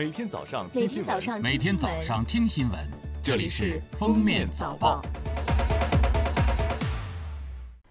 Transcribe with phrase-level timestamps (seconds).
[0.00, 2.80] 每天早上每听新闻，每天早上听新闻，
[3.22, 5.02] 这里是《封面早报》。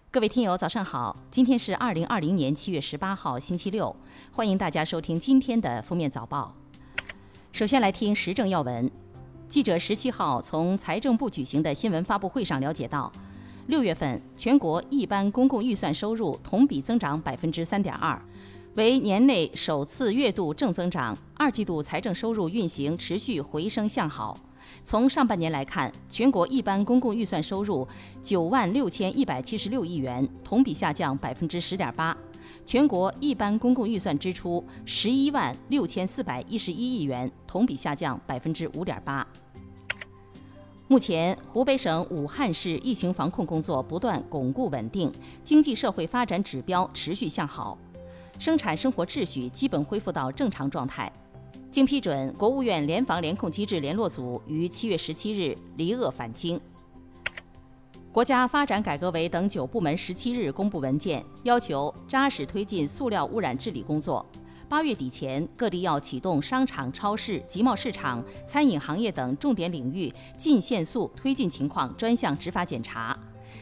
[0.10, 1.16] 各位听友，早上好！
[1.30, 3.96] 今天是二零二零年七月十八号，星期六，
[4.32, 6.56] 欢迎大家收听今天的《封面早报》。
[7.52, 8.89] 首先来听时政要闻。
[9.47, 13.12] 记者十七号从财政部举行的新闻发布会上了解到，
[13.67, 18.20] 六月份全国一般公共预算收入同比增长百分之三点二，
[18.76, 21.18] 为年内首次月度正增长。
[21.36, 24.38] 二季度财政收入运行持续回升向好。
[24.84, 27.88] 从上半年来看，全国一般公共预算收入
[28.22, 32.16] 九万六千一百七十六亿元，同比下降百分之十点八。
[32.64, 39.28] 全国一般公共预算支出十一万六千四百一十一亿元，同比下降百分之五点八。
[40.88, 45.12] 目前，湖北省武汉市疫情防控工作不断巩固稳定，
[45.44, 47.78] 经济社会发展指标持续向好，
[48.40, 51.12] 生产生活秩序基本恢复到正常状态。
[51.70, 56.59] 经批准，国务院联防联控机制联络组于七月十七日离鄂返京。
[58.12, 64.26] 国家发展改革委等九部门十七日公布文件，要求扎实推进塑料污染治理工作。
[64.68, 73.18] 八月底前，各地要启动商场、超市、集贸市场、餐饮行业等重点领域进限速推进情况专项执法检查。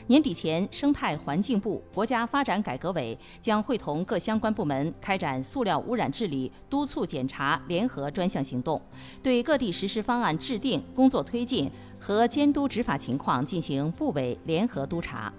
[0.06, 8.82] 年底前，生态环境部、国家发展改革委将会同各相关部门开展塑料污染治理督促检查联合专项行动，
[9.22, 15.34] 对各地实施方案制定、工作推进和监督执法情况进行部委联合督查。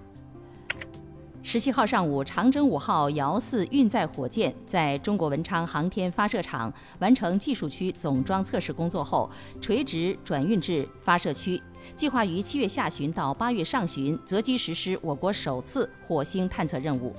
[1.51, 9.27] 十七号上午，长征五号遥四运载火箭在中国文昌航天发射场完成技术区总装测试工作后，
[9.59, 11.59] 垂直转运至发射区，
[11.95, 17.15] 计划于七月下旬到八月上旬择机实施我国首次火星探测任务。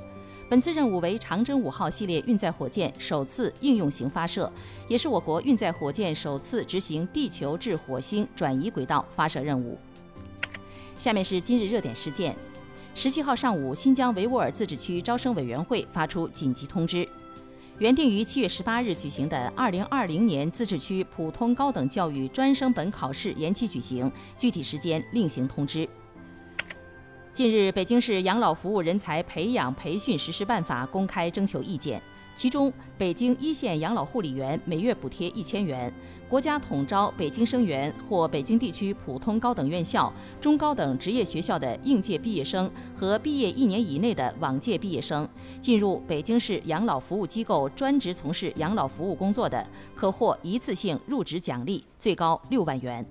[0.49, 4.49] 本次任务为长征五号系列运载火箭首次应用型发射，
[4.87, 9.77] 也是我国运载火箭首次执行地球至火星转移轨道发射任务。
[10.97, 12.37] 下面是今日热点事件。
[13.01, 17.09] 十七号上午，新疆维吾尔自治区招生委员会发出紧急通知，
[17.79, 25.89] 原定于七月十八日举行的二零二零年自治区普通高等教育专升本考试延期举行，具体时间另行通知。
[27.33, 32.03] 近日，北京市养老服务人才培养培训实施办法公开征求意见。
[32.35, 35.93] 其中，北京一线养老护理员每月补贴一千元，
[36.29, 45.29] 国家统招北京生源或北京地区普通高等院校、中高等职业学校的应届毕业生和毕业一年以内的往届毕业生，
[45.61, 49.65] 进入北京市养老服务机构专职从事养老服务工作的，
[49.95, 53.07] 可获一次性入职奖励，最高六万元。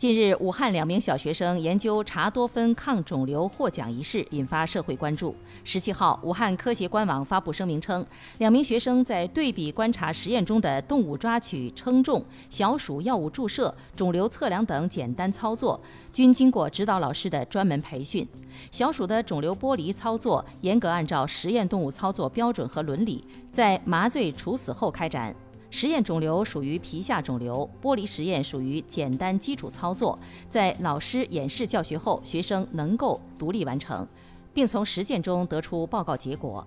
[0.00, 5.36] 近日，武汉两名小学生研究茶多酚抗肿瘤获奖一事引发社会关注。
[5.62, 8.02] 十七号，武汉科协官网发布声明称，
[8.38, 15.78] 两名学生在对比观察实验中的动物抓取、称重、小鼠药物注射、肿瘤测量等简单操作，
[16.10, 18.26] 均经过指导老师的专门培训。
[18.72, 23.22] 小鼠的肿瘤剥离操作严格按照实验动物操作标准和伦理，
[23.52, 25.36] 在麻醉处死后开展。
[25.70, 34.06] 实验肿瘤属于皮下肿瘤，剥离实验属于简单基础操作，在老师演示教学后，学生能够独立完成，
[34.52, 36.66] 并从实践中得出报告结果。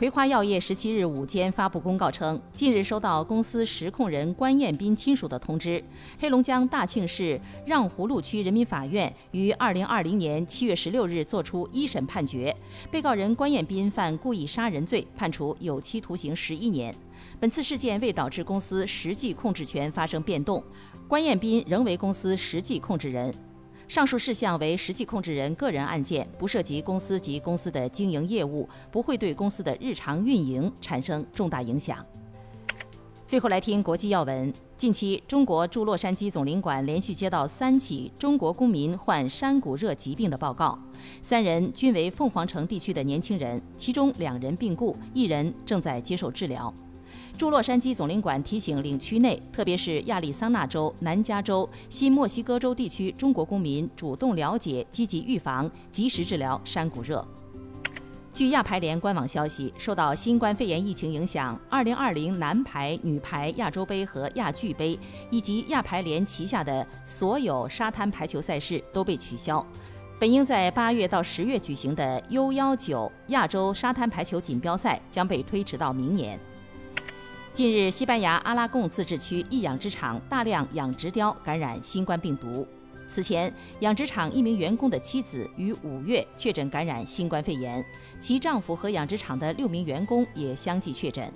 [0.00, 5.84] 葵花药业十七日午间发布公告称，近日收到公司实控人关彦斌亲属的通知，
[6.18, 12.56] 黑龙江大庆市让胡路区人民法院于二零二零年七月十六日作出一审判决，
[12.90, 16.94] 被告人关彦斌犯故意杀人罪，判处有期徒刑十一年。
[17.38, 20.64] 本次事件未导致公司实际控制权发生变动，
[21.06, 23.30] 关彦斌仍为公司实际控制人。
[23.90, 32.06] 上述事项为实际控制人个人案件，不涉及公司及公司的经营业务，不会对公司的日常运营产生重大影响。
[33.24, 40.78] 最后来听国际要闻：近期，中国驻洛杉矶总领馆连续接到三起中国公民患山谷热疾病的报告，
[41.20, 46.72] 三人均为凤凰城地区的年轻人，其中两人病故，一人正在接受治疗。
[47.36, 57.26] 驻洛杉矶总领馆提醒领区内，特别是亚利桑那州、南加州、新墨西哥州地区中国公民主动了解、积极预防、及时治疗山谷热。
[58.32, 64.98] 据亚排联官网消息，受到新冠肺炎疫情影响，2020男排、女排亚洲杯和亚俱杯
[65.30, 69.66] 以及亚排联旗下的所有沙滩排球赛事都被取消。
[70.18, 76.38] 本应在八月到十月举行的 U19 亚洲沙滩排球锦标赛将被推迟到明年。
[77.52, 82.66] 近日，西班牙阿拉贡自治区一养殖场大量养殖貂感染新冠病毒。
[83.08, 87.84] 此前，养殖场一名员工的妻子于五月确诊感染新冠肺炎，
[88.20, 91.30] 其丈夫和养殖场的六名员工也相继确诊。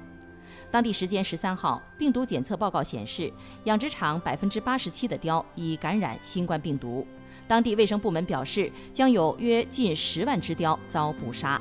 [0.71, 3.33] 当地时间十三号，病毒检测报告显示，
[3.65, 7.05] 养殖场百分之八十七的雕已感染新冠病毒。
[7.49, 11.61] 当地卫生部门表示，将有约近十万只雕遭捕杀。